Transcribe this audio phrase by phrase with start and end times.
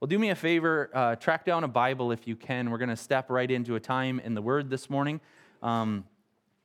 [0.00, 2.70] Well, do me a favor, uh, track down a Bible if you can.
[2.70, 5.20] We're going to step right into a time in the Word this morning.
[5.62, 6.06] Um,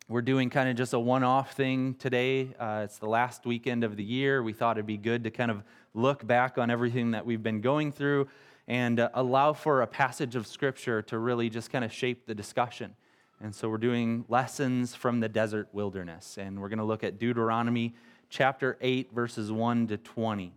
[0.07, 2.55] we're doing kind of just a one off thing today.
[2.57, 4.41] Uh, it's the last weekend of the year.
[4.41, 5.63] We thought it'd be good to kind of
[5.93, 8.29] look back on everything that we've been going through
[8.69, 12.35] and uh, allow for a passage of Scripture to really just kind of shape the
[12.35, 12.95] discussion.
[13.41, 17.19] And so we're doing lessons from the desert wilderness, and we're going to look at
[17.19, 17.95] Deuteronomy
[18.29, 20.53] chapter 8, verses 1 to 20.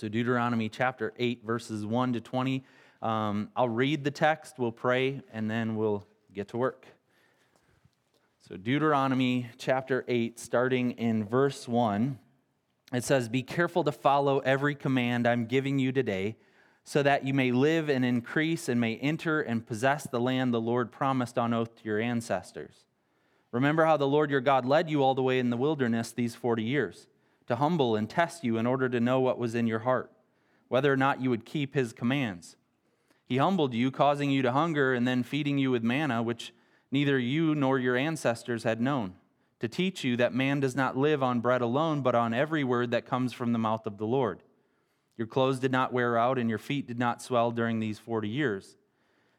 [0.00, 2.64] So, Deuteronomy chapter 8, verses 1 to 20.
[3.02, 6.86] Um, I'll read the text, we'll pray, and then we'll get to work.
[8.48, 12.16] So, Deuteronomy chapter 8, starting in verse 1,
[12.92, 16.36] it says, Be careful to follow every command I'm giving you today
[16.84, 20.60] so that you may live and increase and may enter and possess the land the
[20.60, 22.84] Lord promised on oath to your ancestors.
[23.50, 26.36] Remember how the Lord your God led you all the way in the wilderness these
[26.36, 27.08] 40 years,
[27.48, 30.12] to humble and test you in order to know what was in your heart,
[30.68, 32.56] whether or not you would keep his commands.
[33.24, 36.52] He humbled you, causing you to hunger, and then feeding you with manna, which
[36.90, 39.14] neither you nor your ancestors had known,
[39.60, 42.90] to teach you that man does not live on bread alone, but on every word
[42.90, 44.42] that comes from the mouth of the Lord.
[45.16, 48.28] Your clothes did not wear out, and your feet did not swell during these 40
[48.28, 48.76] years.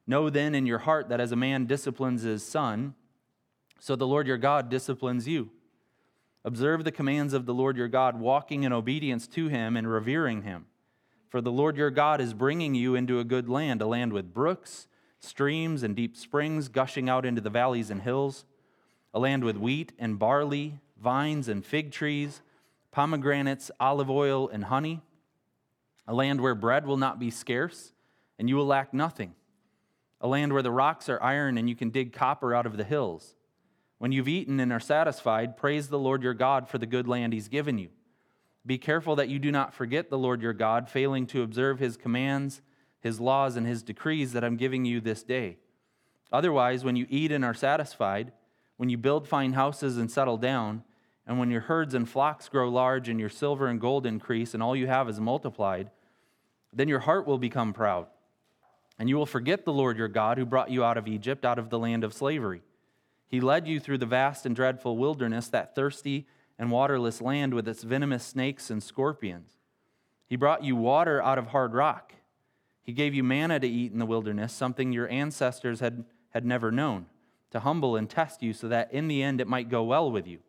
[0.06, 2.96] Know then in your heart that as a man disciplines his son,
[3.80, 5.52] so the Lord your God disciplines you.
[6.50, 10.42] Observe the commands of the Lord your God, walking in obedience to him and revering
[10.42, 10.66] him.
[11.28, 14.34] For the Lord your God is bringing you into a good land, a land with
[14.34, 14.88] brooks,
[15.20, 18.46] streams, and deep springs gushing out into the valleys and hills,
[19.14, 22.42] a land with wheat and barley, vines and fig trees,
[22.90, 25.04] pomegranates, olive oil, and honey
[26.10, 27.94] a land where bread will not be scarce
[28.40, 29.36] and you will lack nothing,
[30.20, 32.84] a land where the rocks are iron and you can dig copper out of the
[32.84, 33.36] hills.
[34.00, 37.34] When you've eaten and are satisfied, praise the Lord your God for the good land
[37.34, 37.90] he's given you.
[38.66, 41.98] Be careful that you do not forget the Lord your God, failing to observe his
[41.98, 42.62] commands,
[43.02, 45.58] his laws, and his decrees that I'm giving you this day.
[46.32, 48.32] Otherwise, when you eat and are satisfied,
[48.78, 50.84] when you build fine houses and settle down,
[51.28, 54.64] and when your herds and flocks grow large and your silver and gold increase and
[54.64, 55.92] all you have is multiplied,
[56.72, 58.08] then your heart will become proud,
[58.98, 61.60] and you will forget the Lord your God who brought you out of Egypt, out
[61.60, 62.62] of the land of slavery.
[63.30, 67.68] He led you through the vast and dreadful wilderness, that thirsty and waterless land with
[67.68, 69.60] its venomous snakes and scorpions.
[70.28, 72.14] He brought you water out of hard rock.
[72.82, 76.72] He gave you manna to eat in the wilderness, something your ancestors had, had never
[76.72, 77.06] known,
[77.52, 80.28] to humble and test you so that in the end it might go well with
[80.28, 80.40] you.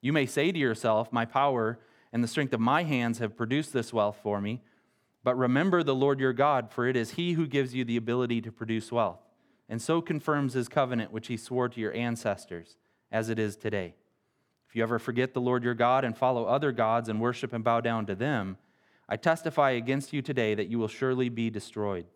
[0.00, 1.78] You may say to yourself, My power
[2.12, 4.62] and the strength of my hands have produced this wealth for me.
[5.22, 8.40] But remember the Lord your God, for it is he who gives you the ability
[8.42, 9.20] to produce wealth,
[9.68, 12.76] and so confirms his covenant which he swore to your ancestors,
[13.10, 13.94] as it is today.
[14.68, 17.64] If you ever forget the Lord your God and follow other gods and worship and
[17.64, 18.58] bow down to them,
[19.08, 22.06] I testify against you today that you will surely be destroyed.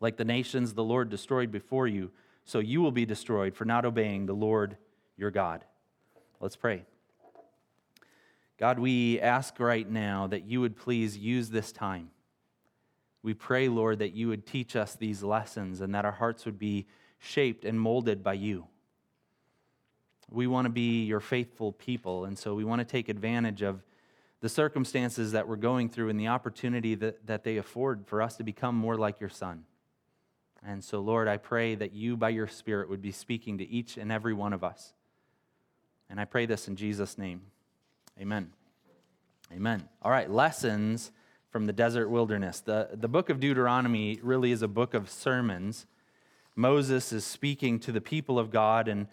[0.00, 2.10] Like the nations the Lord destroyed before you,
[2.44, 4.76] so you will be destroyed for not obeying the Lord
[5.16, 5.64] your God.
[6.40, 6.84] Let's pray.
[8.58, 12.10] God, we ask right now that you would please use this time.
[13.26, 16.60] We pray, Lord, that you would teach us these lessons and that our hearts would
[16.60, 16.86] be
[17.18, 18.68] shaped and molded by you.
[20.30, 23.82] We want to be your faithful people, and so we want to take advantage of
[24.42, 28.36] the circumstances that we're going through and the opportunity that, that they afford for us
[28.36, 29.64] to become more like your Son.
[30.64, 33.96] And so, Lord, I pray that you, by your Spirit, would be speaking to each
[33.96, 34.92] and every one of us.
[36.08, 37.40] And I pray this in Jesus' name.
[38.20, 38.52] Amen.
[39.52, 39.88] Amen.
[40.00, 41.10] All right, lessons
[41.50, 42.60] from the desert wilderness.
[42.60, 45.86] The, the book of Deuteronomy really is a book of sermons.
[46.54, 49.06] Moses is speaking to the people of God, and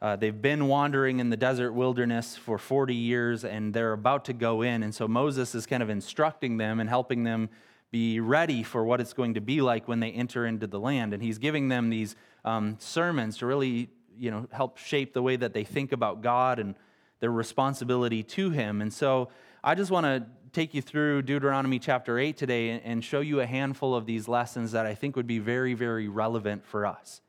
[0.00, 4.32] uh, they've been wandering in the desert wilderness for 40 years, and they're about to
[4.32, 4.82] go in.
[4.82, 7.48] And so Moses is kind of instructing them and helping them
[7.90, 11.14] be ready for what it's going to be like when they enter into the land.
[11.14, 15.36] And he's giving them these um, sermons to really, you know, help shape the way
[15.36, 16.74] that they think about God and
[17.20, 18.82] their responsibility to him.
[18.82, 19.30] And so
[19.64, 20.26] I just want to
[20.58, 24.72] take you through Deuteronomy chapter 8 today and show you a handful of these lessons
[24.72, 27.20] that I think would be very, very relevant for us.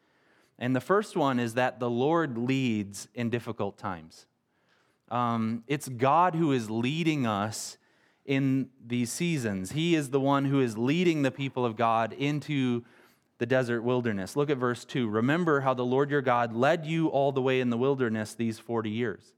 [0.58, 4.26] And the first one is that the Lord leads in difficult times.
[5.12, 7.78] Um, it's God who is leading us
[8.26, 9.74] in these seasons.
[9.74, 12.84] He is the one who is leading the people of God into
[13.38, 14.36] the desert wilderness.
[14.36, 15.08] Look at verse 2.
[15.08, 18.58] Remember how the Lord your God led you all the way in the wilderness these
[18.58, 19.34] 40 years.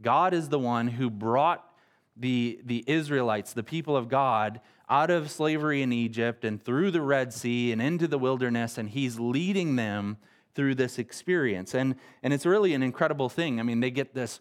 [0.00, 1.73] God is the one who brought
[2.16, 7.00] the, the Israelites, the people of God, out of slavery in Egypt and through the
[7.00, 10.18] Red Sea and into the wilderness, and He's leading them
[10.54, 11.74] through this experience.
[11.74, 13.58] And, and it's really an incredible thing.
[13.58, 14.40] I mean, they get this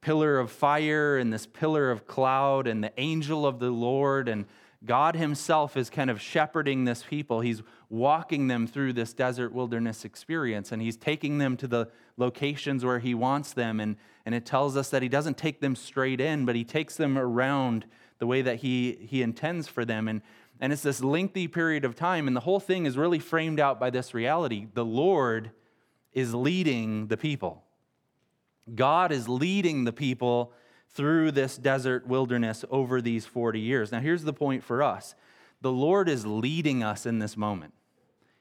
[0.00, 4.46] pillar of fire and this pillar of cloud and the angel of the Lord, and
[4.84, 7.40] God Himself is kind of shepherding this people.
[7.40, 12.84] He's walking them through this desert wilderness experience, and He's taking them to the locations
[12.84, 13.78] where He wants them.
[13.78, 16.96] And, and it tells us that He doesn't take them straight in, but He takes
[16.96, 17.84] them around
[18.18, 20.08] the way that He, he intends for them.
[20.08, 20.22] And,
[20.60, 23.78] and it's this lengthy period of time, and the whole thing is really framed out
[23.78, 25.50] by this reality the Lord
[26.12, 27.64] is leading the people.
[28.74, 30.52] God is leading the people
[30.92, 33.92] through this desert wilderness over these 40 years.
[33.92, 35.14] Now, here's the point for us
[35.60, 37.74] the Lord is leading us in this moment.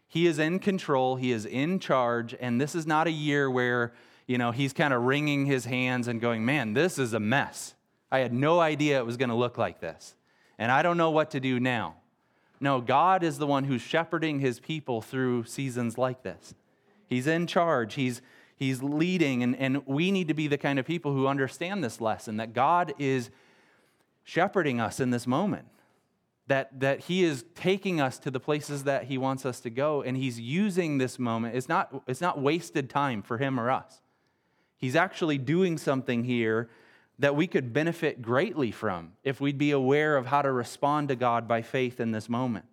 [0.08, 3.94] He is in control, He is in charge, and this is not a year where,
[4.26, 7.76] you know, He's kind of wringing His hands and going, man, this is a mess.
[8.12, 10.16] I had no idea it was going to look like this,
[10.58, 11.96] and I don't know what to do now.
[12.60, 16.56] No, God is the one who's shepherding His people through seasons like this.
[17.08, 17.94] He's in charge.
[17.94, 18.22] He's
[18.60, 22.02] He's leading, and, and we need to be the kind of people who understand this
[22.02, 23.30] lesson that God is
[24.26, 25.66] shepherding us in this moment.
[26.48, 30.02] That, that he is taking us to the places that he wants us to go,
[30.02, 31.56] and he's using this moment.
[31.56, 34.02] It's not, it's not wasted time for him or us.
[34.76, 36.70] He's actually doing something here
[37.18, 41.16] that we could benefit greatly from if we'd be aware of how to respond to
[41.16, 42.66] God by faith in this moment.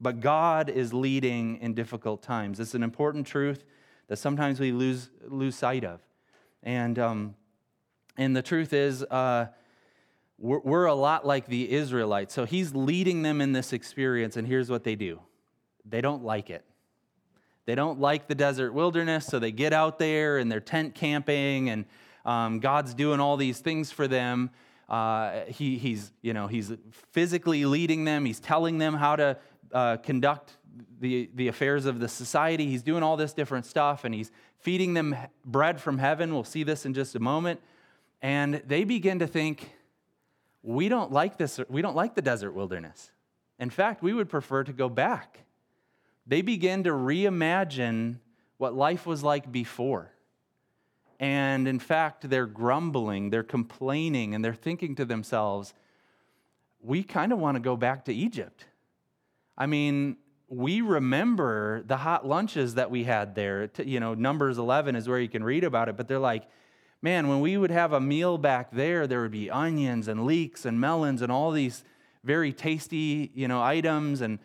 [0.00, 2.60] But God is leading in difficult times.
[2.60, 3.64] It's an important truth
[4.08, 6.00] that sometimes we lose, lose sight of.
[6.62, 7.34] And, um,
[8.16, 9.46] and the truth is, uh,
[10.38, 12.34] we're, we're a lot like the Israelites.
[12.34, 15.20] So he's leading them in this experience, and here's what they do
[15.84, 16.64] they don't like it.
[17.66, 21.70] They don't like the desert wilderness, so they get out there and they're tent camping,
[21.70, 21.84] and
[22.24, 24.50] um, God's doing all these things for them.
[24.88, 26.72] Uh, he, he's, you know, he's
[27.12, 28.24] physically leading them.
[28.24, 29.38] He's telling them how to
[29.72, 30.56] uh, conduct
[31.00, 32.66] the, the affairs of the society.
[32.66, 36.32] He's doing all this different stuff and he's feeding them bread from heaven.
[36.32, 37.60] We'll see this in just a moment.
[38.22, 39.70] And they begin to think,
[40.62, 43.10] we don't like this, we don't like the desert wilderness.
[43.58, 45.40] In fact, we would prefer to go back.
[46.26, 48.16] They begin to reimagine
[48.56, 50.10] what life was like before.
[51.20, 55.74] And in fact, they're grumbling, they're complaining, and they're thinking to themselves,
[56.80, 58.66] we kind of want to go back to Egypt.
[59.56, 60.16] I mean,
[60.56, 63.70] we remember the hot lunches that we had there.
[63.84, 66.44] You know, Numbers 11 is where you can read about it, but they're like,
[67.02, 70.64] man, when we would have a meal back there, there would be onions and leeks
[70.64, 71.84] and melons and all these
[72.22, 74.20] very tasty, you know, items.
[74.20, 74.38] And,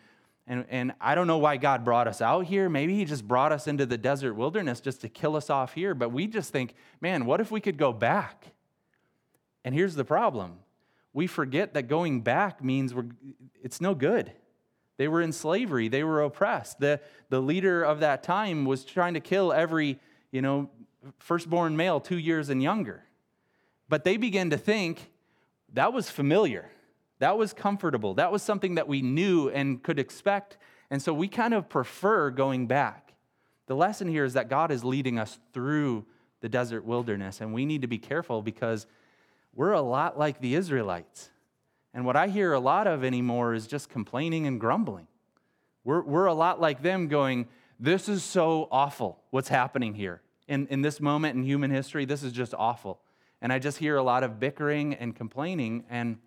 [0.46, 2.68] and, and I don't know why God brought us out here.
[2.68, 5.94] Maybe He just brought us into the desert wilderness just to kill us off here.
[5.94, 8.46] But we just think, man, what if we could go back?
[9.64, 10.58] And here's the problem
[11.12, 13.08] we forget that going back means we're,
[13.62, 14.32] it's no good.
[15.00, 16.78] They were in slavery, they were oppressed.
[16.78, 17.00] The,
[17.30, 19.98] the leader of that time was trying to kill every,
[20.30, 20.68] you know,
[21.18, 23.04] firstborn male two years and younger.
[23.88, 25.10] But they began to think
[25.72, 26.70] that was familiar.
[27.18, 28.12] That was comfortable.
[28.12, 30.58] That was something that we knew and could expect.
[30.90, 33.14] And so we kind of prefer going back.
[33.68, 36.04] The lesson here is that God is leading us through
[36.42, 38.86] the desert wilderness, and we need to be careful because
[39.54, 41.30] we're a lot like the Israelites.
[41.92, 45.06] And what I hear a lot of anymore is just complaining and grumbling.
[45.84, 47.48] We're, we're a lot like them going,
[47.78, 50.22] This is so awful, what's happening here.
[50.46, 53.00] In, in this moment in human history, this is just awful.
[53.42, 55.84] And I just hear a lot of bickering and complaining.
[55.88, 56.18] And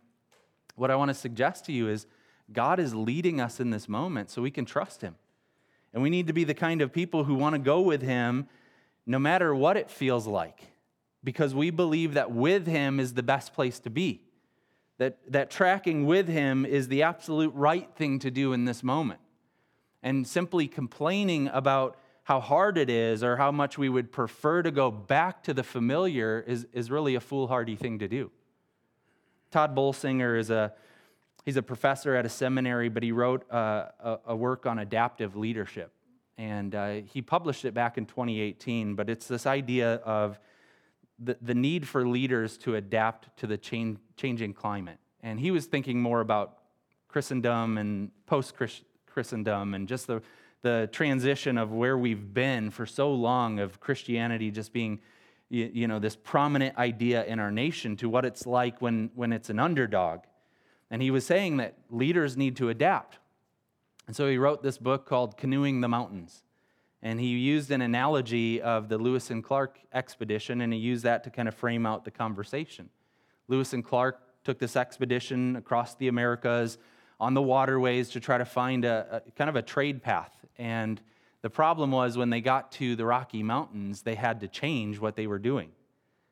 [0.75, 2.07] what I want to suggest to you is
[2.51, 5.15] God is leading us in this moment so we can trust Him.
[5.93, 8.47] And we need to be the kind of people who want to go with Him
[9.05, 10.61] no matter what it feels like,
[11.23, 14.21] because we believe that with Him is the best place to be
[14.97, 19.19] that, that tracking with him is the absolute right thing to do in this moment.
[20.01, 24.71] And simply complaining about how hard it is or how much we would prefer to
[24.71, 28.31] go back to the familiar is, is really a foolhardy thing to do.
[29.51, 30.73] Tod Bolsinger is a
[31.45, 33.57] he's a professor at a seminary, but he wrote a,
[33.99, 35.91] a, a work on adaptive leadership.
[36.37, 40.39] And uh, he published it back in 2018, but it's this idea of
[41.19, 44.97] the, the need for leaders to adapt to the change, changing climate.
[45.21, 46.57] And he was thinking more about
[47.07, 48.53] Christendom and post
[49.05, 50.21] Christendom and just the,
[50.61, 54.99] the transition of where we've been for so long of Christianity just being
[55.49, 59.31] you, you know, this prominent idea in our nation to what it's like when, when
[59.31, 60.21] it's an underdog.
[60.89, 63.19] And he was saying that leaders need to adapt.
[64.07, 66.41] And so he wrote this book called Canoeing the Mountains.
[67.03, 71.25] And he used an analogy of the Lewis and Clark expedition, and he used that
[71.25, 72.89] to kind of frame out the conversation.
[73.49, 76.77] Lewis and Clark took this expedition across the Americas
[77.19, 80.33] on the waterways to try to find a, a kind of a trade path.
[80.57, 81.01] And
[81.41, 85.17] the problem was when they got to the Rocky Mountains, they had to change what
[85.17, 85.71] they were doing.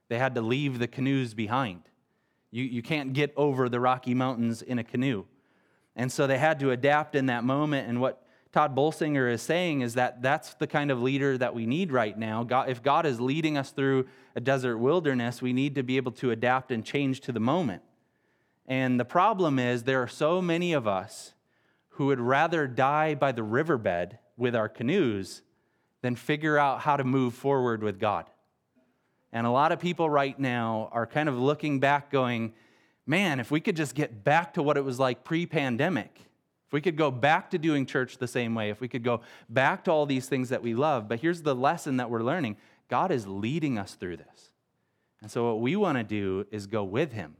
[0.08, 1.82] They had to leave the canoes behind.
[2.50, 5.26] You, you can't get over the Rocky Mountains in a canoe.
[5.98, 7.90] And so they had to adapt in that moment.
[7.90, 11.66] And what Tod Bolsinger is saying is that that's the kind of leader that we
[11.66, 12.44] need right now.
[12.44, 16.12] God, if God is leading us through a desert wilderness, we need to be able
[16.14, 17.82] to adapt and change to the moment.
[18.68, 21.34] And the problem is, there are so many of us
[21.96, 25.44] who would rather die by the riverbed with our canoes
[26.02, 28.26] than figure out how to move forward with God.
[29.32, 32.54] And a lot of people right now are kind of looking back, going,
[33.06, 36.31] man, if we could just get back to what it was like pre pandemic,
[36.72, 39.20] if we could go back to doing church the same way, if we could go
[39.50, 41.10] back to all these things that we love.
[41.10, 42.56] But here's the lesson that we're learning
[42.88, 44.52] God is leading us through this.
[45.22, 47.36] And so, what we want to do is go with Him.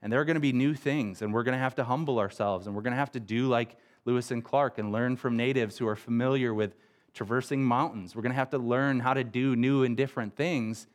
[0.00, 2.18] And there are going to be new things, and we're going to have to humble
[2.18, 3.76] ourselves, and we're going to have to do like
[4.06, 6.74] Lewis and Clark and learn from natives who are familiar with
[7.12, 8.16] traversing mountains.
[8.16, 10.86] We're going to have to learn how to do new and different things.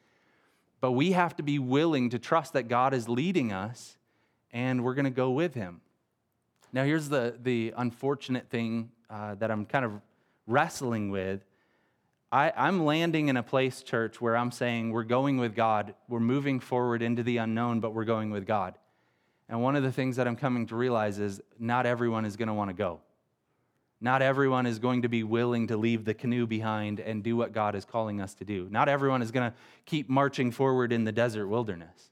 [0.82, 3.96] But we have to be willing to trust that God is leading us,
[4.52, 5.82] and we're going to go with Him.
[6.74, 9.92] Now, here's the, the unfortunate thing uh, that I'm kind of
[10.48, 11.46] wrestling with.
[12.32, 15.94] I, I'm landing in a place, church, where I'm saying we're going with God.
[16.10, 18.74] We're moving forward into the unknown, but we're going with God.
[19.48, 22.48] And one of the things that I'm coming to realize is not everyone is going
[22.48, 23.02] to want to go.
[24.02, 27.54] Not everyone is going to be willing to leave the canoe behind and do what
[27.54, 28.68] God is calling us to do.
[28.72, 32.10] Not everyone is going to keep marching forward in the desert wilderness.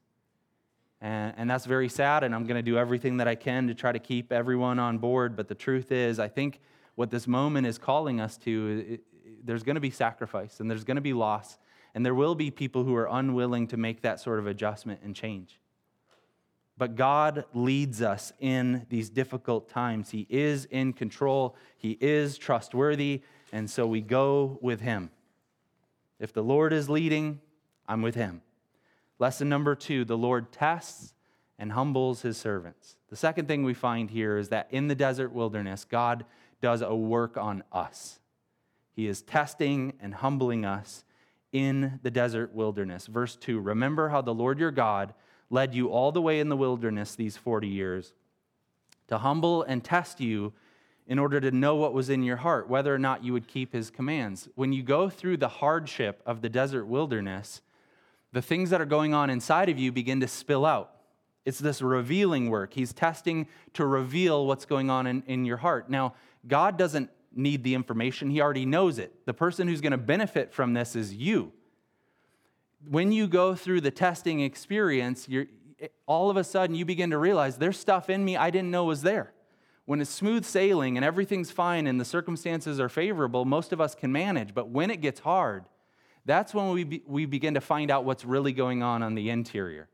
[1.02, 3.74] And, and that's very sad, and I'm going to do everything that I can to
[3.74, 5.34] try to keep everyone on board.
[5.36, 6.60] But the truth is, I think
[6.94, 9.00] what this moment is calling us to, it,
[9.44, 11.58] there's going to be sacrifice and there's going to be loss,
[11.94, 15.16] and there will be people who are unwilling to make that sort of adjustment and
[15.16, 15.58] change.
[16.78, 20.10] But God leads us in these difficult times.
[20.10, 25.10] He is in control, He is trustworthy, and so we go with Him.
[26.20, 27.40] If the Lord is leading,
[27.88, 28.40] I'm with Him.
[29.18, 31.14] Lesson number two the Lord tests
[31.58, 32.96] and humbles His servants.
[33.08, 36.24] The second thing we find here is that in the desert wilderness, God
[36.60, 38.20] does a work on us.
[38.94, 41.04] He is testing and humbling us
[41.52, 43.06] in the desert wilderness.
[43.06, 45.14] Verse 2 Remember how the Lord your God
[45.50, 48.14] led you all the way in the wilderness these 40 years
[49.08, 50.52] to humble and test you
[51.06, 53.72] in order to know what was in your heart, whether or not you would keep
[53.72, 54.48] his commands.
[54.54, 57.60] When you go through the hardship of the desert wilderness,
[58.32, 60.90] the things that are going on inside of you begin to spill out.
[61.44, 62.72] It's this revealing work.
[62.74, 65.90] He's testing to reveal what's going on in, in your heart.
[65.90, 66.14] Now,
[66.46, 69.26] God doesn't need the information, He already knows it.
[69.26, 71.52] The person who's going to benefit from this is you
[72.88, 75.46] when you go through the testing experience, you're,
[76.06, 78.84] all of a sudden you begin to realize there's stuff in me I didn't know
[78.84, 79.32] was there.
[79.84, 83.94] When it's smooth sailing and everything's fine and the circumstances are favorable, most of us
[83.94, 84.54] can manage.
[84.54, 85.64] But when it gets hard,
[86.24, 89.30] that's when we, be, we begin to find out what's really going on on the
[89.30, 89.88] interior.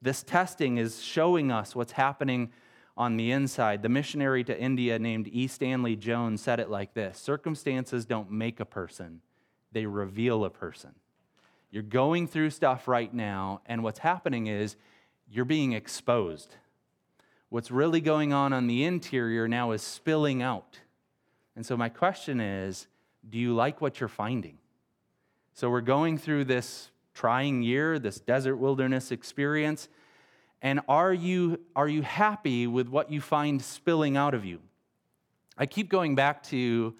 [0.00, 2.52] This testing is showing us what's happening
[2.96, 3.82] on the inside.
[3.82, 5.46] The missionary to India named E.
[5.46, 9.20] Stanley Jones said it like this Circumstances don't make a person,
[9.72, 10.94] they reveal a person.
[11.70, 14.76] You're going through stuff right now, and what's happening is
[15.30, 16.54] you're being exposed.
[17.50, 20.80] What's really going on on the interior now is spilling out.
[21.56, 22.86] And so, my question is
[23.28, 24.58] do you like what you're finding?
[25.58, 29.88] So, we're going through this trying year, this desert wilderness experience,
[30.62, 34.60] and are you, are you happy with what you find spilling out of you?
[35.56, 36.94] I keep going back to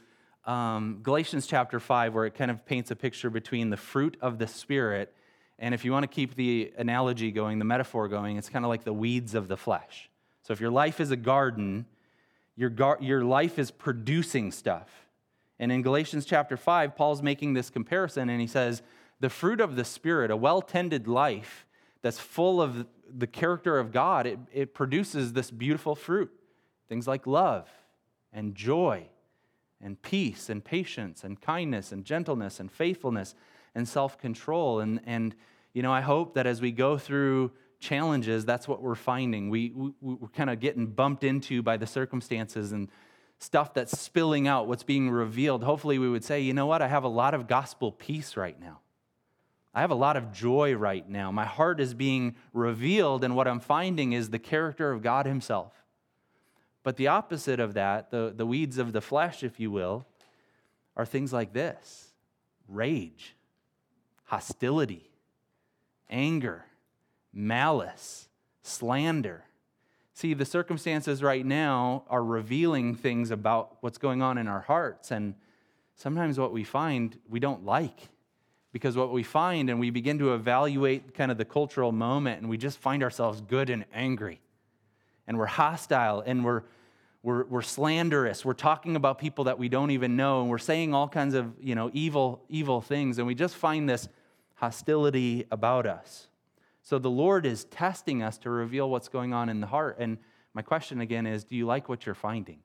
[0.44, 4.40] um, Galatians chapter 5, where it kind of paints a picture between the fruit of
[4.40, 5.14] the Spirit.
[5.60, 8.70] And if you want to keep the analogy going, the metaphor going, it's kind of
[8.70, 10.10] like the weeds of the flesh.
[10.42, 11.86] So if your life is a garden,
[12.56, 14.88] your, gar- your life is producing stuff.
[15.60, 18.82] And in Galatians chapter 5, Paul's making this comparison, and he says,
[19.20, 21.66] The fruit of the Spirit, a well tended life
[22.02, 22.86] that's full of
[23.16, 26.30] the character of God, it, it produces this beautiful fruit.
[26.88, 27.68] Things like love
[28.32, 29.08] and joy
[29.80, 33.34] and peace and patience and kindness and gentleness and faithfulness
[33.74, 34.80] and self control.
[34.80, 35.34] And, and,
[35.72, 39.50] you know, I hope that as we go through challenges, that's what we're finding.
[39.50, 42.88] We, we, we're kind of getting bumped into by the circumstances and
[43.38, 45.62] stuff that's spilling out, what's being revealed.
[45.62, 46.82] Hopefully, we would say, you know what?
[46.82, 48.80] I have a lot of gospel peace right now.
[49.74, 51.30] I have a lot of joy right now.
[51.30, 55.72] My heart is being revealed, and what I'm finding is the character of God Himself.
[56.82, 60.06] But the opposite of that, the, the weeds of the flesh, if you will,
[60.96, 62.12] are things like this
[62.66, 63.36] rage,
[64.24, 65.10] hostility,
[66.10, 66.64] anger,
[67.32, 68.28] malice,
[68.62, 69.44] slander.
[70.18, 75.12] See, the circumstances right now are revealing things about what's going on in our hearts.
[75.12, 75.36] And
[75.94, 78.08] sometimes what we find we don't like.
[78.72, 82.50] Because what we find, and we begin to evaluate kind of the cultural moment, and
[82.50, 84.40] we just find ourselves good and angry
[85.28, 86.64] and we're hostile and we're
[87.22, 88.44] we're, we're slanderous.
[88.44, 91.52] We're talking about people that we don't even know, and we're saying all kinds of
[91.60, 94.08] you know, evil, evil things, and we just find this
[94.54, 96.26] hostility about us.
[96.82, 99.96] So the Lord is testing us to reveal what's going on in the heart.
[99.98, 100.18] And
[100.54, 102.60] my question again is do you like what you're finding?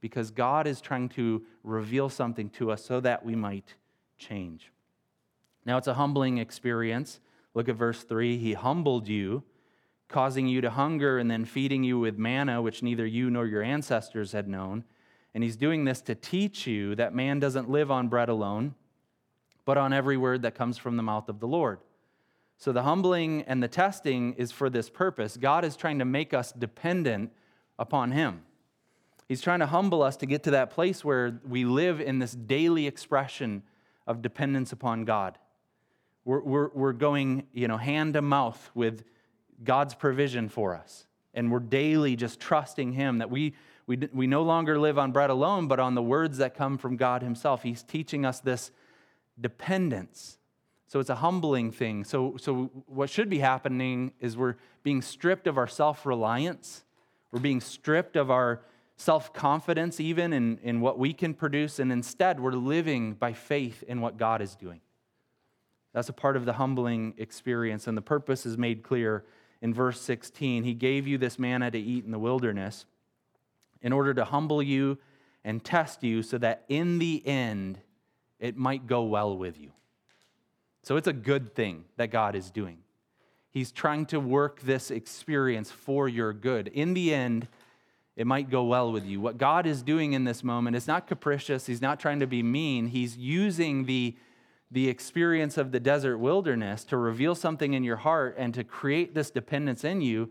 [0.00, 3.74] Because God is trying to reveal something to us so that we might
[4.16, 4.72] change.
[5.66, 7.20] Now, it's a humbling experience.
[7.52, 8.38] Look at verse 3.
[8.38, 9.42] He humbled you
[10.10, 13.62] causing you to hunger and then feeding you with manna, which neither you nor your
[13.62, 14.84] ancestors had known.
[15.34, 18.74] And he's doing this to teach you that man doesn't live on bread alone,
[19.64, 21.78] but on every word that comes from the mouth of the Lord.
[22.60, 25.38] So the humbling and the testing is for this purpose.
[25.38, 27.32] God is trying to make us dependent
[27.78, 28.42] upon him.
[29.28, 32.32] He's trying to humble us to get to that place where we live in this
[32.32, 33.62] daily expression
[34.06, 35.38] of dependence upon God.
[36.26, 39.04] We're, we're, we're going, you know, hand to mouth with
[39.64, 41.06] God's provision for us.
[41.32, 43.54] And we're daily just trusting Him that we,
[43.86, 46.96] we, we no longer live on bread alone, but on the words that come from
[46.96, 47.62] God Himself.
[47.62, 48.70] He's teaching us this
[49.40, 50.36] dependence.
[50.90, 52.02] So it's a humbling thing.
[52.02, 56.82] So, so what should be happening is we're being stripped of our self reliance,
[57.30, 58.62] we're being stripped of our
[58.96, 63.84] self confidence, even in, in what we can produce, and instead we're living by faith
[63.86, 64.80] in what God is doing.
[65.92, 69.24] That's a part of the humbling experience, and the purpose is made clear
[69.62, 70.64] in verse 16.
[70.64, 72.84] He gave you this manna to eat in the wilderness
[73.80, 74.98] in order to humble you
[75.44, 77.78] and test you so that in the end
[78.40, 79.70] it might go well with you.
[80.82, 82.78] So it's a good thing that God is doing.
[83.50, 86.68] He's trying to work this experience for your good.
[86.68, 87.48] In the end,
[88.16, 89.20] it might go well with you.
[89.20, 92.42] What God is doing in this moment is not capricious, He's not trying to be
[92.42, 92.86] mean.
[92.88, 94.16] He's using the
[94.70, 99.14] the experience of the desert wilderness to reveal something in your heart and to create
[99.14, 100.30] this dependence in you.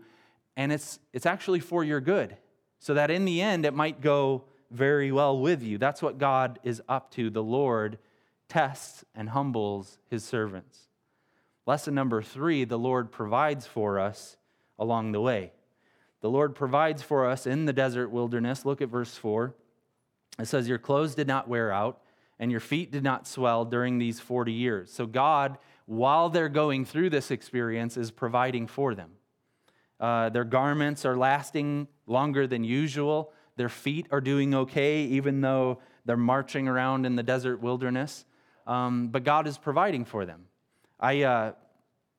[0.56, 2.36] And it's, it's actually for your good,
[2.78, 5.78] so that in the end it might go very well with you.
[5.78, 7.28] That's what God is up to.
[7.28, 7.98] The Lord
[8.50, 10.88] tests and humbles his servants.
[11.66, 14.36] Lesson number three the Lord provides for us
[14.78, 15.52] along the way.
[16.20, 18.66] The Lord provides for us in the desert wilderness.
[18.66, 19.54] Look at verse 4.
[20.38, 22.02] It says, Your clothes did not wear out
[22.40, 24.90] and your feet did not swell during these 40 years.
[24.90, 29.10] So, God, while they're going through this experience, is providing for them.
[30.00, 33.32] Uh, their garments are lasting longer than usual.
[33.56, 38.24] Their feet are doing okay, even though they're marching around in the desert wilderness.
[38.70, 40.44] Um, but God is providing for them.
[41.00, 41.52] I uh,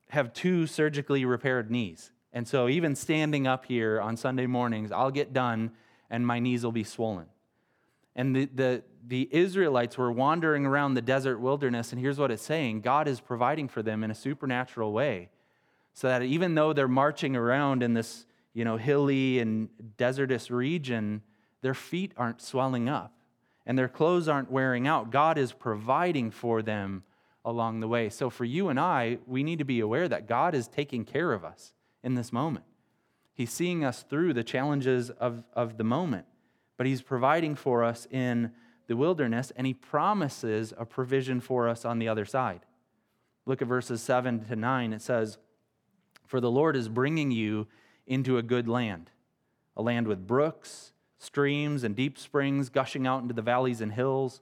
[0.09, 2.11] have two surgically repaired knees.
[2.33, 5.71] And so, even standing up here on Sunday mornings, I'll get done
[6.09, 7.27] and my knees will be swollen.
[8.17, 12.43] And the, the, the Israelites were wandering around the desert wilderness, and here's what it's
[12.43, 15.29] saying God is providing for them in a supernatural way.
[15.93, 21.21] So that even though they're marching around in this you know, hilly and desertous region,
[21.61, 23.13] their feet aren't swelling up
[23.71, 25.11] and their clothes aren't wearing out.
[25.11, 27.03] God is providing for them
[27.45, 28.09] along the way.
[28.09, 31.31] So for you and I, we need to be aware that God is taking care
[31.31, 31.71] of us
[32.03, 32.65] in this moment.
[33.33, 36.25] He's seeing us through the challenges of, of the moment
[36.81, 38.53] but He's providing for us in
[38.87, 42.61] the wilderness, and He promises a provision for us on the other side.
[43.45, 44.91] Look at verses 7 to 9.
[44.91, 45.37] It says,
[46.25, 47.67] For the Lord is bringing you
[48.07, 49.11] into a good land,
[49.77, 50.90] a land with brooks,
[51.21, 54.41] streams, and deep springs gushing out into the valleys and hills,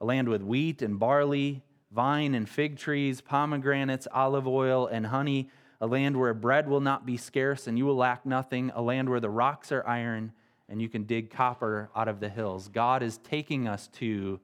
[0.00, 1.62] a land with wheat and barley,
[1.92, 5.48] vine and fig trees, pomegranates, olive oil, and honey,
[5.80, 9.08] a land where bread will not be scarce and you will lack nothing, a land
[9.08, 10.32] where the rocks are iron
[10.68, 12.68] and you can dig copper out of the hills.
[12.68, 14.40] God is taking us to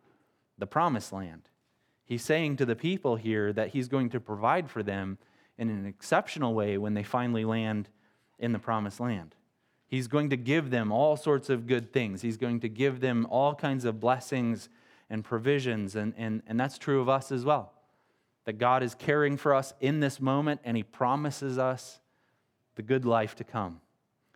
[0.56, 1.42] the promised land.
[2.04, 5.18] He's saying to the people here that He's going to provide for them
[5.58, 7.88] in an exceptional way when they finally land
[8.38, 9.34] in the promised land.
[9.92, 12.22] He's going to give them all sorts of good things.
[12.22, 14.70] He's going to give them all kinds of blessings
[15.10, 15.96] and provisions.
[15.96, 17.74] And, and, and that's true of us as well.
[18.46, 22.00] That God is caring for us in this moment and He promises us
[22.74, 23.82] the good life to come.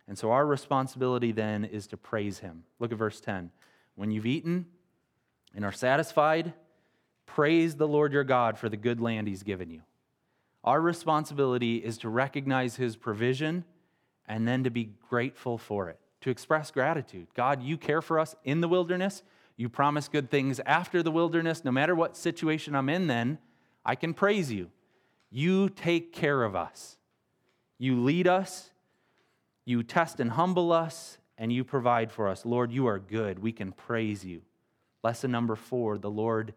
[0.07, 2.63] And so our responsibility then is to praise him.
[2.77, 3.49] Look at verse 10.
[3.95, 4.67] When you've eaten
[5.55, 6.53] and are satisfied,
[7.25, 9.81] praise the Lord your God for the good land he's given you.
[10.63, 13.65] Our responsibility is to recognize his provision
[14.27, 17.27] and then to be grateful for it, to express gratitude.
[17.33, 19.23] God, you care for us in the wilderness.
[19.55, 21.63] You promise good things after the wilderness.
[21.63, 23.39] No matter what situation I'm in, then
[23.85, 24.69] I can praise you.
[25.29, 26.97] You take care of us.
[27.77, 28.71] You lead us
[29.67, 32.45] you test and humble us, and you provide for us.
[32.45, 33.37] Lord, you are good.
[33.37, 34.43] We can praise you.
[35.03, 36.53] Lesson number four the Lord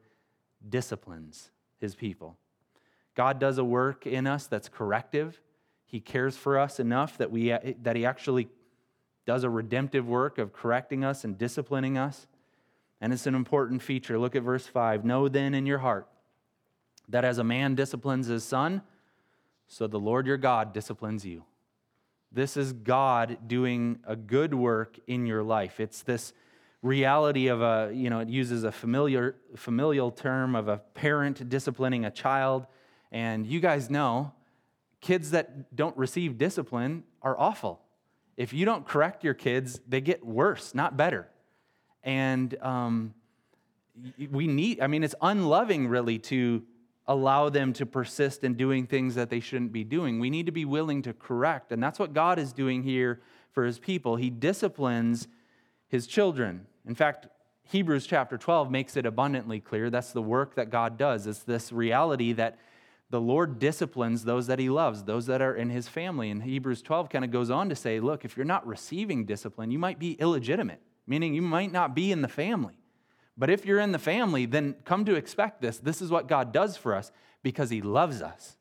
[0.66, 2.36] disciplines his people.
[3.16, 5.40] God does a work in us that's corrective.
[5.90, 7.48] He cares for us enough that, we,
[7.82, 8.48] that he actually
[9.26, 12.28] does a redemptive work of correcting us and disciplining us.
[13.00, 14.16] And it's an important feature.
[14.16, 15.04] Look at verse 5.
[15.04, 16.06] Know then in your heart
[17.08, 18.82] that as a man disciplines his son,
[19.66, 21.44] so the Lord your God disciplines you.
[22.30, 25.80] This is God doing a good work in your life.
[25.80, 26.32] It's this
[26.82, 32.04] reality of a, you know, it uses a familiar, familial term of a parent disciplining
[32.04, 32.66] a child.
[33.10, 34.32] And you guys know
[35.00, 37.80] kids that don't receive discipline are awful.
[38.36, 41.28] If you don't correct your kids, they get worse, not better.
[42.02, 43.14] And um,
[44.30, 46.62] we need, I mean, it's unloving really to
[47.06, 50.20] allow them to persist in doing things that they shouldn't be doing.
[50.20, 51.72] We need to be willing to correct.
[51.72, 53.20] And that's what God is doing here
[53.52, 54.16] for his people.
[54.16, 55.26] He disciplines
[55.88, 56.66] his children.
[56.86, 57.26] In fact,
[57.64, 61.26] Hebrews chapter 12 makes it abundantly clear that's the work that God does.
[61.26, 62.58] It's this reality that
[63.10, 66.30] the Lord disciplines those that he loves, those that are in his family.
[66.30, 69.72] And Hebrews 12 kind of goes on to say, look, if you're not receiving discipline,
[69.72, 72.74] you might be illegitimate, meaning you might not be in the family.
[73.36, 75.78] But if you're in the family, then come to expect this.
[75.78, 77.10] This is what God does for us
[77.42, 78.56] because he loves us.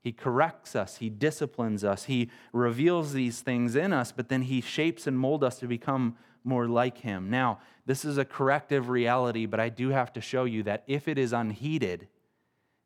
[0.00, 4.60] He corrects us, he disciplines us, he reveals these things in us, but then he
[4.60, 7.28] shapes and molds us to become more like him.
[7.28, 11.08] Now, this is a corrective reality, but I do have to show you that if
[11.08, 12.08] it is unheeded,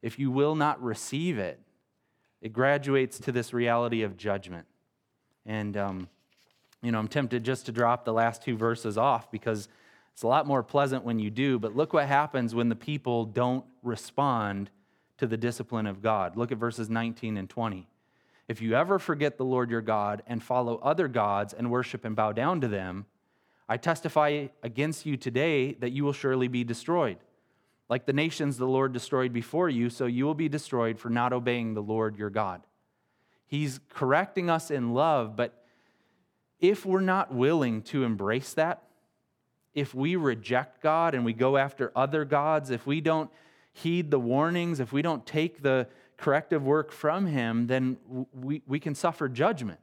[0.03, 1.61] if you will not receive it,
[2.41, 4.67] it graduates to this reality of judgment.
[5.47, 6.09] And, um,
[6.83, 9.69] you know, I'm tempted just to drop the last two verses off because
[10.13, 11.59] it's a lot more pleasant when you do.
[11.59, 14.71] But look what happens when the people don't respond
[15.19, 16.37] to the discipline of God.
[16.37, 17.87] Look at verses 19 and 20.
[18.49, 22.17] If you ever forget the Lord your God and follow other gods and worship and
[22.17, 23.07] bow down to them,
[23.69, 27.19] I testify against you today that you will surely be destroyed.
[27.93, 31.35] Like the nations the Lord destroyed before you, so you will be destroyed for not
[31.35, 32.63] obeying the Lord your God.
[33.47, 35.63] He's correcting us in love, but
[36.59, 38.83] if we're not willing to embrace that,
[39.75, 43.31] if we reject God and we go after other gods, if we don't
[43.75, 47.99] heed the warnings, if we don't take the corrective work from Him, then
[48.33, 49.81] we, we can suffer judgment.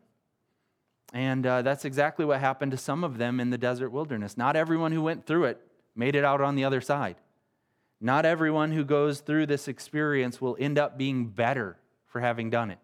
[1.13, 4.35] And uh, that's exactly what happened to some of them in the desert wilderness.
[4.35, 5.61] Not everyone who went through it
[5.95, 7.17] made it out on the other side.
[8.01, 12.71] Not everyone who goes through this experience will end up being better for having done
[12.71, 12.79] it.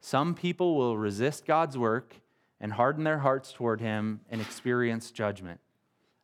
[0.00, 2.16] Some people will resist God's work
[2.60, 5.60] and harden their hearts toward Him and experience judgment.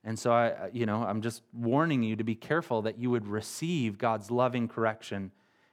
[0.03, 3.27] And so I, you know, I'm just warning you to be careful that you would
[3.27, 5.31] receive God's loving correction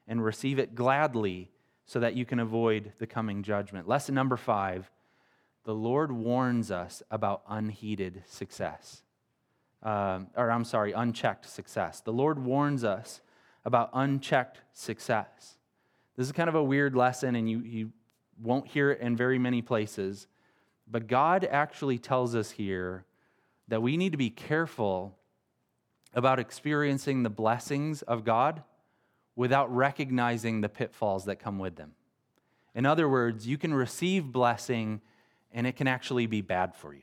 [0.07, 1.51] and receive it gladly
[1.85, 3.87] so that you can avoid the coming judgment.
[3.87, 4.91] Lesson number five
[5.63, 9.03] the Lord warns us about unheeded success
[9.83, 12.01] um, or I'm sorry, unchecked success.
[12.01, 13.21] The Lord warns us
[13.65, 15.57] about unchecked success.
[16.15, 17.91] This is kind of a weird lesson, and you, you
[18.41, 20.27] won't hear it in very many places.
[20.89, 23.05] But God actually tells us here
[23.67, 25.17] that we need to be careful
[26.13, 28.63] about experiencing the blessings of God
[29.35, 31.91] without recognizing the pitfalls that come with them.
[32.73, 35.01] In other words, you can receive blessing
[35.51, 37.01] and it can actually be bad for you.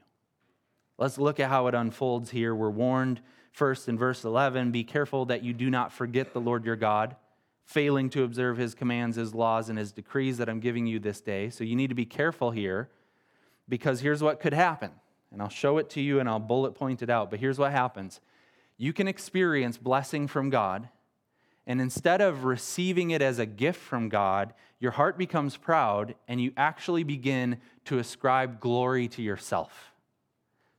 [0.97, 2.55] Let's look at how it unfolds here.
[2.55, 3.21] We're warned
[3.53, 7.17] first in verse 11 be careful that you do not forget the Lord your God,
[7.65, 11.21] failing to observe his commands, his laws, and his decrees that I'm giving you this
[11.21, 11.51] day.
[11.51, 12.91] So you need to be careful here
[13.69, 14.91] because here's what could happen.
[15.33, 17.31] And I'll show it to you and I'll bullet point it out.
[17.31, 18.21] But here's what happens
[18.77, 20.89] you can experience blessing from God.
[21.67, 26.39] And instead of receiving it as a gift from God, your heart becomes proud and
[26.39, 29.94] you actually begin to ascribe glory to yourself.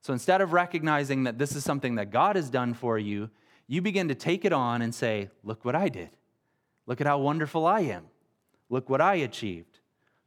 [0.05, 3.31] So instead of recognizing that this is something that God has done for you,
[3.65, 6.09] you begin to take it on and say, Look what I did.
[6.85, 8.03] Look at how wonderful I am.
[8.69, 9.79] Look what I achieved.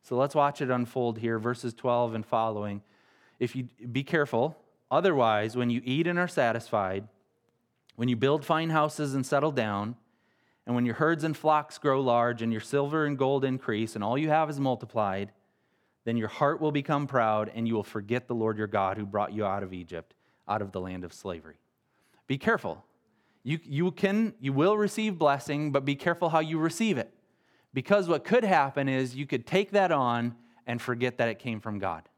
[0.03, 2.83] So let's watch it unfold here, verses 12 and following.
[3.39, 4.57] If you be careful,
[4.91, 7.07] otherwise, when you eat and are satisfied,
[7.95, 9.95] when you build fine houses and settle down,
[10.67, 14.03] and when your herds and flocks grow large, and your silver and gold increase, and
[14.03, 15.31] all you have is multiplied,
[16.09, 19.05] then your heart will become proud and you will forget the Lord your God who
[19.05, 20.15] brought you out of Egypt,
[20.49, 21.57] out of the land of slavery.
[22.27, 22.83] Be careful.
[23.43, 27.13] You, you, can, you will receive blessing, but be careful how you receive it.
[27.75, 30.35] Because what could happen is you could take that on
[30.67, 32.09] and forget that it came from God.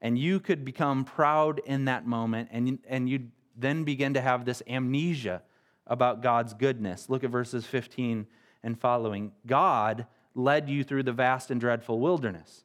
[0.00, 4.44] And you could become proud in that moment, and, and you then begin to have
[4.44, 5.42] this amnesia
[5.88, 7.10] about God's goodness.
[7.10, 8.28] Look at verses 15
[8.62, 9.32] and following.
[9.44, 12.63] God led you through the vast and dreadful wilderness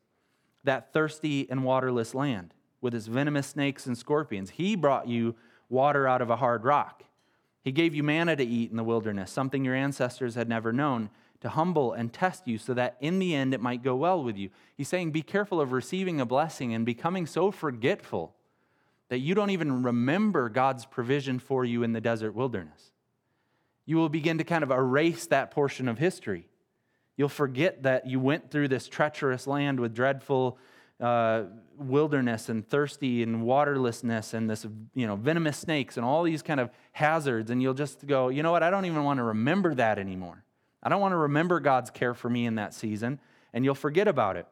[0.69, 4.51] that thirsty and waterless land with its venomous snakes and scorpions.
[4.51, 5.33] He brought you
[5.67, 7.03] water out of a hard rock.
[7.63, 11.09] He gave you manna to eat in the wilderness, something your ancestors had never known,
[11.41, 14.37] to humble and test you so that in the end it might go well with
[14.37, 14.51] you.
[14.77, 18.35] He's saying, Be careful of receiving a blessing and becoming so forgetful
[19.09, 22.91] that you don't even remember God's provision for you in the desert wilderness.
[23.87, 26.48] You will begin to kind of erase that portion of history.
[27.19, 30.57] You'll forget that you went through this treacherous land with dreadful
[31.01, 31.43] uh,
[31.77, 36.61] wilderness and thirsty and waterlessness and this you know venomous snakes and all these kind
[36.61, 37.51] of hazards.
[37.51, 38.63] And you'll just go you know what?
[38.63, 40.45] I don't even want to remember that anymore.
[40.81, 43.19] I don't want to remember God's care for me in that season,
[43.51, 44.47] and you'll forget about it.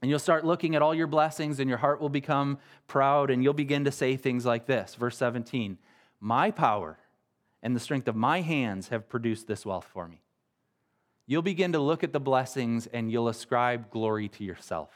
[0.00, 3.44] And you'll start looking at all your blessings, and your heart will become proud, and
[3.44, 4.94] you'll begin to say things like this.
[4.94, 5.76] Verse 17
[6.20, 6.96] My power
[7.62, 10.21] and the strength of my hands have produced this wealth for me.
[11.32, 14.90] You'll begin to look at the blessings and you'll ascribe glory to yourself.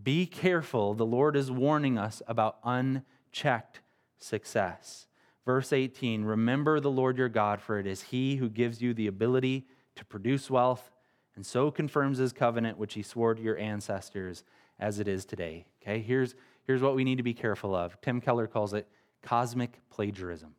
[0.00, 0.94] Be careful.
[0.94, 3.80] The Lord is warning us about unchecked
[4.20, 5.08] success.
[5.44, 9.08] Verse 18 Remember the Lord your God, for it is he who gives you the
[9.08, 10.92] ability to produce wealth
[11.34, 14.44] and so confirms his covenant, which he swore to your ancestors
[14.78, 15.66] as it is today.
[15.82, 18.00] Okay, here's, here's what we need to be careful of.
[18.02, 18.86] Tim Keller calls it
[19.20, 20.54] cosmic plagiarism,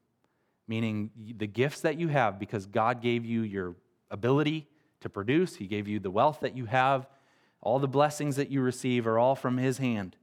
[0.68, 3.78] meaning the gifts that you have because God gave you your
[4.12, 4.68] ability
[5.02, 7.08] to produce, he gave you the wealth that you have,
[7.62, 10.16] all the blessings that you receive are all from his hand.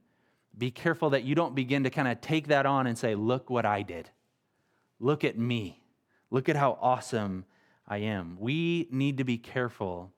[0.57, 3.49] Be careful that you don't begin to kind of take that on and say, Look
[3.49, 4.09] what I did.
[4.99, 5.81] Look at me.
[6.31, 7.45] Look at how awesome
[7.87, 8.37] I am.
[8.39, 10.11] We need to be careful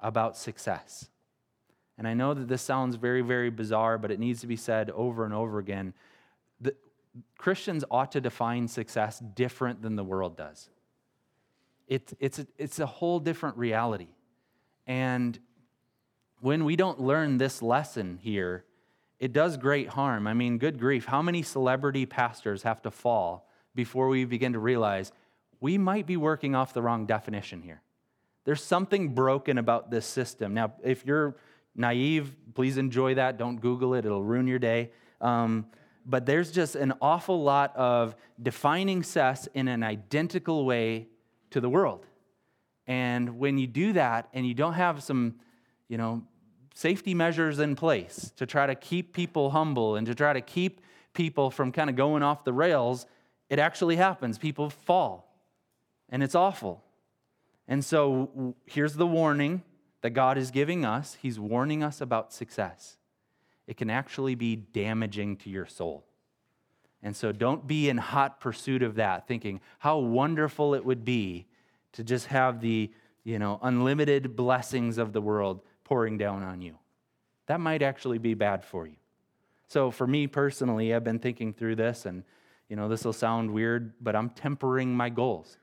[0.00, 1.08] about success.
[1.96, 4.90] And I know that this sounds very, very bizarre, but it needs to be said
[4.90, 5.94] over and over again.
[6.60, 6.74] The,
[7.36, 10.70] Christians ought to define success different than the world does.
[11.88, 14.08] It, it's, a, it's a whole different reality.
[14.86, 15.38] And
[16.40, 18.64] when we don't learn this lesson here,
[19.18, 20.26] it does great harm.
[20.26, 24.58] I mean, good grief, how many celebrity pastors have to fall before we begin to
[24.58, 25.12] realize
[25.60, 27.82] we might be working off the wrong definition here.
[28.44, 30.54] There's something broken about this system.
[30.54, 31.36] Now, if you're
[31.74, 33.38] naive, please enjoy that.
[33.38, 34.92] Don't Google it, it'll ruin your day.
[35.20, 35.66] Um,
[36.06, 41.08] but there's just an awful lot of defining success in an identical way
[41.50, 42.06] to the world.
[42.86, 45.36] And when you do that and you don't have some,
[45.88, 46.22] you know,
[46.74, 50.80] safety measures in place to try to keep people humble and to try to keep
[51.12, 53.06] people from kind of going off the rails,
[53.50, 54.38] it actually happens.
[54.38, 55.34] People fall,
[56.08, 56.84] and it's awful.
[57.66, 59.62] And so here's the warning
[60.02, 62.96] that God is giving us He's warning us about success.
[63.66, 66.07] It can actually be damaging to your soul.
[67.02, 71.46] And so don't be in hot pursuit of that, thinking how wonderful it would be
[71.92, 72.90] to just have the
[73.28, 76.78] you know, unlimited blessings of the world pouring down on you.
[77.46, 78.96] That might actually be bad for you.
[79.66, 82.24] So, for me personally, I've been thinking through this, and
[82.70, 85.58] you know, this will sound weird, but I'm tempering my goals.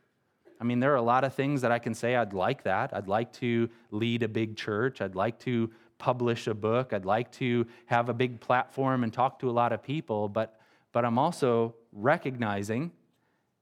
[0.62, 2.96] I mean, there are a lot of things that I can say I'd like that.
[2.96, 5.02] I'd like to lead a big church.
[5.02, 6.94] I'd like to publish a book.
[6.94, 10.30] I'd like to have a big platform and talk to a lot of people.
[10.30, 10.60] But,
[10.96, 12.90] but I'm also recognizing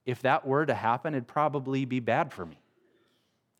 [0.06, 2.60] if that were to happen, it'd probably be bad for me.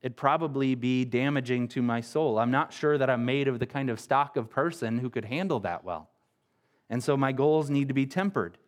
[0.00, 2.38] It'd probably be damaging to my soul.
[2.38, 5.24] I'm not sure that I'm made of the kind of stock of person who could
[5.24, 6.08] handle that well.
[6.88, 8.58] And so my goals need to be tempered.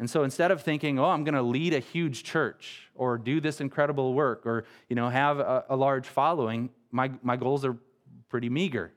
[0.00, 3.40] And so instead of thinking, oh, I'm going to lead a huge church or do
[3.40, 7.76] this incredible work or you know, have a, a large following, my, my goals are
[8.28, 8.92] pretty meager.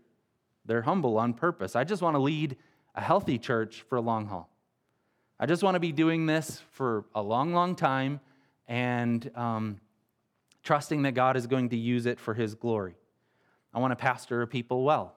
[0.65, 1.75] They're humble on purpose.
[1.75, 2.57] I just want to lead
[2.95, 4.49] a healthy church for a long haul.
[5.37, 8.21] I just want to be doing this for a long, long time
[8.69, 9.81] and um,
[10.63, 12.95] trusting that God is going to use it for His glory.
[13.73, 15.13] I want to pastor people well.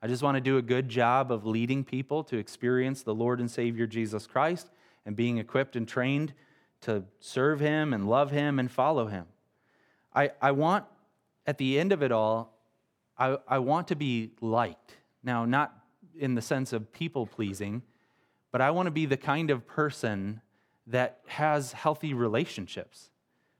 [0.00, 3.40] I just want to do a good job of leading people to experience the Lord
[3.40, 4.70] and Savior Jesus Christ
[5.04, 6.32] and being equipped and trained
[6.80, 9.26] to serve Him and love Him and follow Him.
[10.14, 10.86] I, I want,
[11.46, 12.58] at the end of it all,
[13.18, 14.96] I, I want to be liked.
[15.22, 15.78] Now, not
[16.18, 17.82] in the sense of people pleasing,
[18.52, 20.40] but I want to be the kind of person
[20.86, 23.10] that has healthy relationships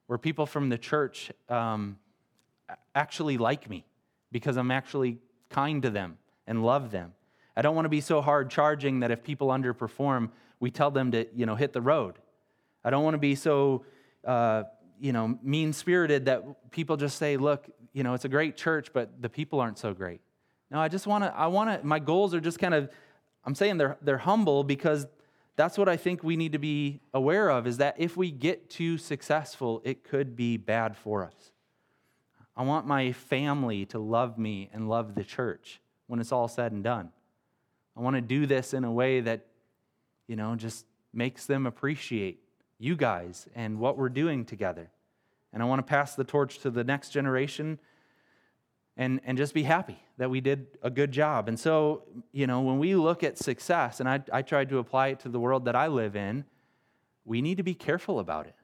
[0.06, 1.98] where people from the church um,
[2.94, 3.84] actually like me
[4.30, 7.14] because I'm actually kind to them and love them.
[7.56, 11.10] I don't want to be so hard charging that if people underperform, we tell them
[11.12, 12.14] to, you know, hit the road.
[12.84, 13.84] I don't want to be so,
[14.26, 14.64] uh,
[15.00, 18.92] you know, mean spirited that people just say, look, you know, it's a great church,
[18.92, 20.20] but the people aren't so great.
[20.70, 22.90] No, I just want to, I want to, my goals are just kind of,
[23.44, 25.06] I'm saying they're, they're humble because
[25.56, 28.70] that's what I think we need to be aware of is that if we get
[28.70, 31.52] too successful, it could be bad for us.
[32.56, 36.72] I want my family to love me and love the church when it's all said
[36.72, 37.10] and done.
[37.96, 39.46] I want to do this in a way that
[40.26, 42.40] you know, just makes them appreciate
[42.78, 44.90] you guys and what we're doing together.
[45.52, 47.78] And I want to pass the torch to the next generation
[48.96, 51.48] and, and just be happy that we did a good job.
[51.48, 52.02] And so,
[52.32, 55.28] you know, when we look at success, and I, I tried to apply it to
[55.28, 56.44] the world that I live in,
[57.24, 58.54] we need to be careful about it.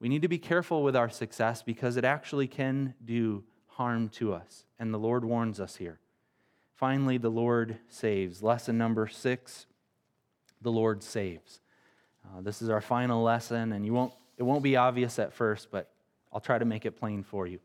[0.00, 4.32] We need to be careful with our success because it actually can do harm to
[4.32, 4.64] us.
[4.78, 6.00] And the Lord warns us here.
[6.74, 8.42] Finally, the Lord saves.
[8.42, 9.66] Lesson number six
[10.62, 11.60] the Lord saves.
[12.24, 15.70] Uh, this is our final lesson, and you won't, it won't be obvious at first,
[15.70, 15.90] but
[16.32, 17.60] I'll try to make it plain for you.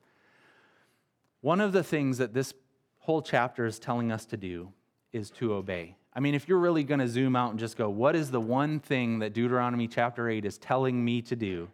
[1.42, 2.54] One of the things that this
[3.00, 4.72] whole chapter is telling us to do
[5.12, 5.96] is to obey.
[6.14, 8.40] I mean, if you're really going to zoom out and just go, what is the
[8.40, 11.70] one thing that Deuteronomy chapter 8 is telling me to do?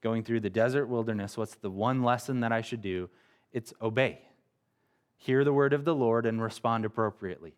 [0.00, 3.10] Going through the desert wilderness, what's the one lesson that I should do?
[3.52, 4.20] It's obey.
[5.16, 7.54] Hear the word of the Lord and respond appropriately.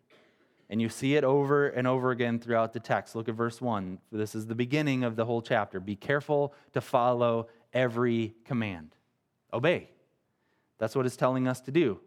[0.69, 3.15] And you see it over and over again throughout the text.
[3.15, 3.99] Look at verse 1.
[4.11, 5.79] This is the beginning of the whole chapter.
[5.79, 8.95] Be careful to follow every command.
[9.53, 9.89] Obey.
[10.77, 11.99] That's what it's telling us to do.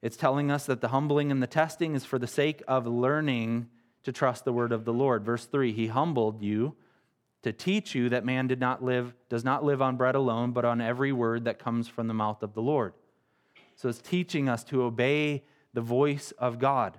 [0.00, 3.68] It's telling us that the humbling and the testing is for the sake of learning
[4.02, 5.24] to trust the word of the Lord.
[5.24, 6.74] Verse 3 He humbled you
[7.42, 10.64] to teach you that man did not live, does not live on bread alone, but
[10.64, 12.94] on every word that comes from the mouth of the Lord.
[13.76, 16.98] So it's teaching us to obey the voice of God.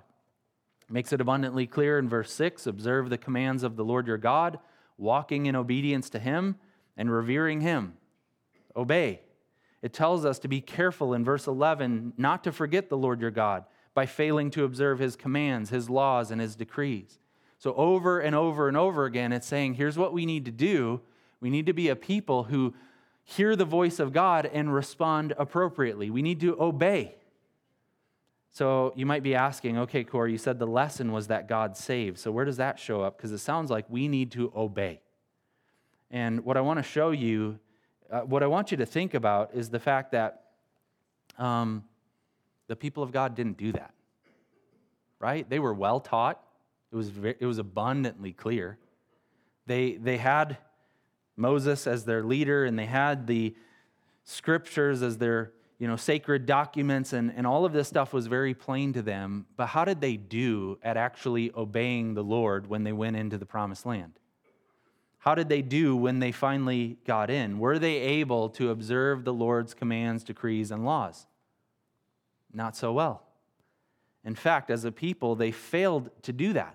[0.90, 4.58] Makes it abundantly clear in verse 6 observe the commands of the Lord your God,
[4.98, 6.56] walking in obedience to him
[6.96, 7.94] and revering him.
[8.76, 9.20] Obey.
[9.84, 13.30] It tells us to be careful in verse 11 not to forget the Lord your
[13.30, 17.18] God by failing to observe his commands, his laws, and his decrees.
[17.58, 21.02] So, over and over and over again, it's saying, here's what we need to do.
[21.38, 22.72] We need to be a people who
[23.24, 26.08] hear the voice of God and respond appropriately.
[26.08, 27.16] We need to obey.
[28.52, 32.18] So you might be asking, okay, Corey, you said the lesson was that God saved.
[32.18, 33.18] So where does that show up?
[33.18, 35.02] Because it sounds like we need to obey.
[36.10, 37.58] And what I want to show you,
[38.10, 40.42] uh, what I want you to think about is the fact that
[41.38, 41.84] um,
[42.68, 43.92] the people of God didn't do that,
[45.18, 45.48] right?
[45.48, 46.40] They were well taught,
[46.92, 48.78] it was, very, it was abundantly clear.
[49.66, 50.58] They, they had
[51.36, 53.54] Moses as their leader, and they had the
[54.24, 58.54] scriptures as their you know, sacred documents and, and all of this stuff was very
[58.54, 59.44] plain to them.
[59.56, 63.46] But how did they do at actually obeying the Lord when they went into the
[63.46, 64.18] promised land?
[65.24, 67.58] How did they do when they finally got in?
[67.58, 71.26] Were they able to observe the Lord's commands, decrees, and laws?
[72.52, 73.22] Not so well.
[74.22, 76.74] In fact, as a people, they failed to do that.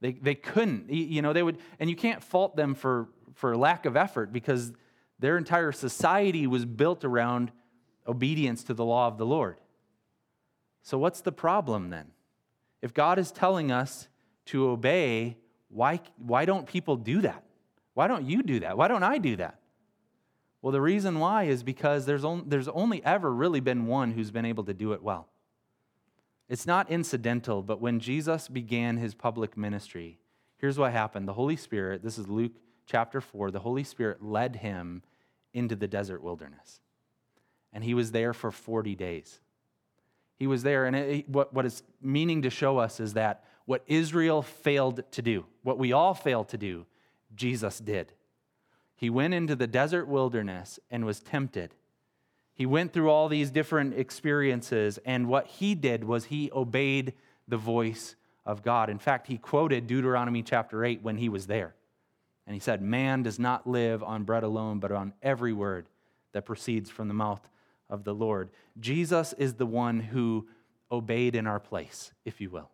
[0.00, 0.88] They, they couldn't.
[0.88, 4.72] You know, they would, and you can't fault them for, for lack of effort because
[5.18, 7.50] their entire society was built around
[8.06, 9.56] obedience to the law of the Lord.
[10.82, 12.12] So, what's the problem then?
[12.82, 14.06] If God is telling us
[14.46, 15.38] to obey,
[15.70, 17.42] why, why don't people do that?
[17.98, 18.78] Why don't you do that?
[18.78, 19.58] Why don't I do that?
[20.62, 24.30] Well, the reason why is because there's only, there's only ever really been one who's
[24.30, 25.26] been able to do it well.
[26.48, 30.20] It's not incidental, but when Jesus began his public ministry,
[30.58, 31.26] here's what happened.
[31.26, 32.52] The Holy Spirit, this is Luke
[32.86, 35.02] chapter 4, the Holy Spirit led him
[35.52, 36.78] into the desert wilderness
[37.72, 39.40] and he was there for 40 days.
[40.36, 43.82] He was there, and it, what, what it's meaning to show us is that what
[43.88, 46.86] Israel failed to do, what we all failed to do,
[47.34, 48.12] Jesus did.
[48.94, 51.74] He went into the desert wilderness and was tempted.
[52.52, 57.12] He went through all these different experiences, and what he did was he obeyed
[57.46, 58.90] the voice of God.
[58.90, 61.74] In fact, he quoted Deuteronomy chapter 8 when he was there.
[62.46, 65.86] And he said, Man does not live on bread alone, but on every word
[66.32, 67.46] that proceeds from the mouth
[67.88, 68.50] of the Lord.
[68.80, 70.48] Jesus is the one who
[70.90, 72.70] obeyed in our place, if you will.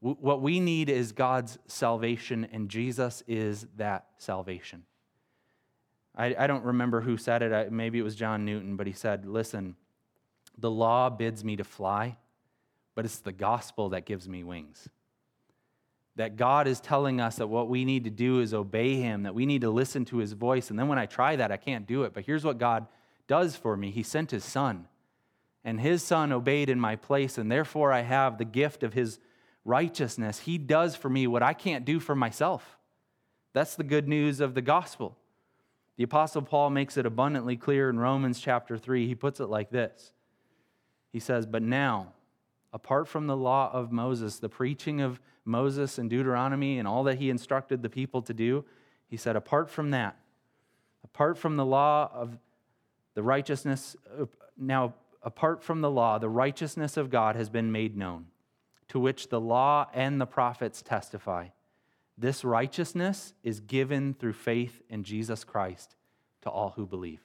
[0.00, 4.84] What we need is God's salvation, and Jesus is that salvation.
[6.16, 7.72] I, I don't remember who said it.
[7.72, 9.74] Maybe it was John Newton, but he said, Listen,
[10.56, 12.16] the law bids me to fly,
[12.94, 14.88] but it's the gospel that gives me wings.
[16.14, 19.34] That God is telling us that what we need to do is obey Him, that
[19.34, 20.70] we need to listen to His voice.
[20.70, 22.14] And then when I try that, I can't do it.
[22.14, 22.86] But here's what God
[23.28, 23.92] does for me.
[23.92, 24.88] He sent his son,
[25.62, 29.20] and his son obeyed in my place, and therefore I have the gift of his
[29.64, 30.40] righteousness.
[30.40, 32.78] He does for me what I can't do for myself.
[33.52, 35.16] That's the good news of the gospel.
[35.96, 39.06] The Apostle Paul makes it abundantly clear in Romans chapter 3.
[39.06, 40.12] He puts it like this
[41.12, 42.12] He says, But now,
[42.72, 47.18] apart from the law of Moses, the preaching of Moses and Deuteronomy and all that
[47.18, 48.64] he instructed the people to do,
[49.08, 50.16] he said, apart from that,
[51.02, 52.38] apart from the law of
[53.14, 57.96] the righteousness, uh, now apart from the law, the righteousness of God has been made
[57.96, 58.26] known,
[58.88, 61.48] to which the law and the prophets testify.
[62.16, 65.94] This righteousness is given through faith in Jesus Christ
[66.42, 67.20] to all who believe.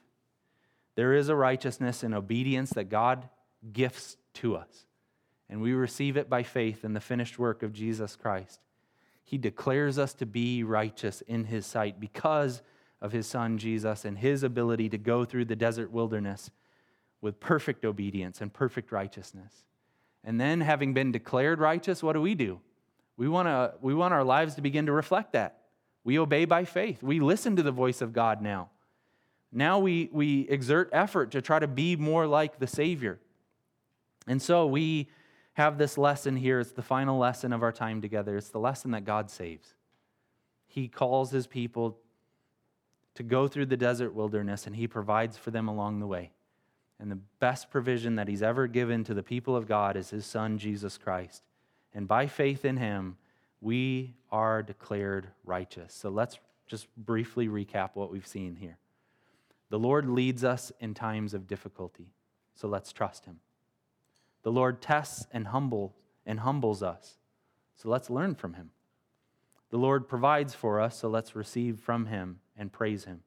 [0.94, 3.28] There is a righteousness and obedience that God
[3.72, 4.86] gifts to us,
[5.48, 8.60] and we receive it by faith in the finished work of Jesus Christ.
[9.24, 12.62] He declares us to be righteous in His sight because
[13.00, 16.50] of His Son Jesus and His ability to go through the desert wilderness
[17.20, 19.64] with perfect obedience and perfect righteousness.
[20.24, 22.60] And then, having been declared righteous, what do we do?
[23.16, 25.58] We want, to, we want our lives to begin to reflect that.
[26.02, 27.02] We obey by faith.
[27.02, 28.70] We listen to the voice of God now.
[29.52, 33.20] Now we, we exert effort to try to be more like the Savior.
[34.26, 35.08] And so we
[35.52, 36.58] have this lesson here.
[36.60, 38.36] It's the final lesson of our time together.
[38.36, 39.74] It's the lesson that God saves.
[40.66, 41.98] He calls his people
[43.14, 46.32] to go through the desert wilderness, and he provides for them along the way.
[47.04, 50.24] And the best provision that he's ever given to the people of God is his
[50.24, 51.42] son, Jesus Christ.
[51.92, 53.18] And by faith in him,
[53.60, 55.92] we are declared righteous.
[55.92, 58.78] So let's just briefly recap what we've seen here.
[59.68, 62.06] The Lord leads us in times of difficulty,
[62.54, 63.40] so let's trust him.
[64.42, 65.94] The Lord tests and humble
[66.24, 67.18] and humbles us,
[67.76, 68.70] so let's learn from him.
[69.68, 73.20] The Lord provides for us, so let's receive from him and praise him.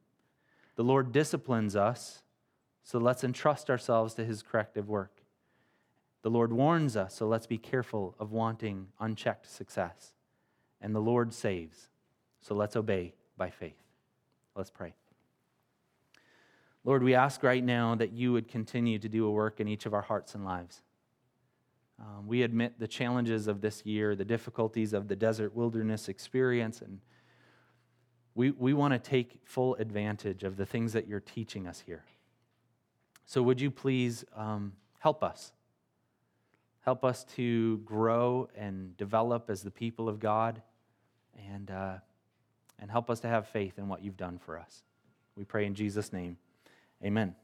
[0.78, 2.24] The Lord disciplines us,
[2.88, 5.20] so let's entrust ourselves to his corrective work.
[6.22, 10.14] The Lord warns us, so let's be careful of wanting unchecked success.
[10.80, 11.90] And the Lord saves,
[12.40, 13.84] so let's obey by faith.
[14.56, 14.94] Let's pray.
[16.86, 19.86] Lord, we ask right now that you would continue to do a work in each
[19.86, 20.82] of our hearts and lives.
[22.00, 26.82] Um, we admit the challenges of this year, the difficulties of the desert wilderness experience,
[26.82, 27.02] and
[28.34, 32.06] we, we want to take full advantage of the things that you're teaching us here.
[33.28, 35.52] So, would you please um, help us?
[36.80, 40.62] Help us to grow and develop as the people of God,
[41.54, 41.96] and, uh,
[42.80, 44.82] and help us to have faith in what you've done for us.
[45.36, 46.38] We pray in Jesus' name.
[47.04, 47.36] Amen.